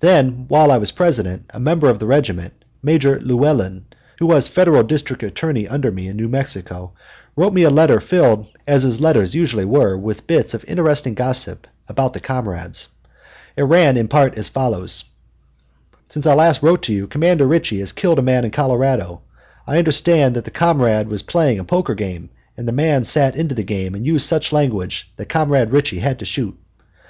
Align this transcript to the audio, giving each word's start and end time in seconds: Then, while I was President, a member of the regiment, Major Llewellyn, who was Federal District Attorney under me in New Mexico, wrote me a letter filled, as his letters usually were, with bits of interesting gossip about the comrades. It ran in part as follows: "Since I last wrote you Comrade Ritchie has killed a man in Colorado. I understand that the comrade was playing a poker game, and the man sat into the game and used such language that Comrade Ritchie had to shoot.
Then, 0.00 0.44
while 0.48 0.70
I 0.70 0.76
was 0.76 0.90
President, 0.90 1.46
a 1.48 1.58
member 1.58 1.88
of 1.88 1.98
the 1.98 2.04
regiment, 2.04 2.52
Major 2.82 3.18
Llewellyn, 3.18 3.86
who 4.18 4.26
was 4.26 4.46
Federal 4.46 4.82
District 4.82 5.22
Attorney 5.22 5.66
under 5.66 5.90
me 5.90 6.06
in 6.06 6.18
New 6.18 6.28
Mexico, 6.28 6.92
wrote 7.34 7.54
me 7.54 7.62
a 7.62 7.70
letter 7.70 7.98
filled, 7.98 8.46
as 8.66 8.82
his 8.82 9.00
letters 9.00 9.34
usually 9.34 9.64
were, 9.64 9.96
with 9.96 10.26
bits 10.26 10.52
of 10.52 10.66
interesting 10.66 11.14
gossip 11.14 11.66
about 11.88 12.12
the 12.12 12.20
comrades. 12.20 12.88
It 13.56 13.62
ran 13.62 13.96
in 13.96 14.06
part 14.08 14.36
as 14.36 14.50
follows: 14.50 15.04
"Since 16.10 16.26
I 16.26 16.34
last 16.34 16.62
wrote 16.62 16.86
you 16.90 17.06
Comrade 17.08 17.40
Ritchie 17.40 17.80
has 17.80 17.92
killed 17.92 18.18
a 18.18 18.22
man 18.22 18.44
in 18.44 18.50
Colorado. 18.50 19.22
I 19.66 19.78
understand 19.78 20.36
that 20.36 20.44
the 20.44 20.50
comrade 20.50 21.08
was 21.08 21.22
playing 21.22 21.58
a 21.58 21.64
poker 21.64 21.94
game, 21.94 22.28
and 22.54 22.68
the 22.68 22.72
man 22.72 23.02
sat 23.04 23.34
into 23.34 23.54
the 23.54 23.62
game 23.64 23.94
and 23.94 24.04
used 24.04 24.26
such 24.26 24.52
language 24.52 25.10
that 25.16 25.30
Comrade 25.30 25.70
Ritchie 25.72 26.00
had 26.00 26.18
to 26.18 26.26
shoot. 26.26 26.54